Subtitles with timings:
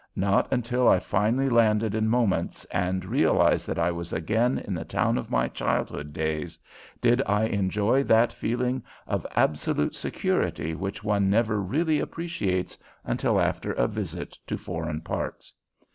[0.15, 4.83] Not until I finally landed in Momence and realized that I was again in the
[4.83, 6.57] town of my childhood days
[7.01, 13.73] did I enjoy that feeling of absolute security which one never really appreciates until after
[13.73, 15.53] a visit to foreign parts.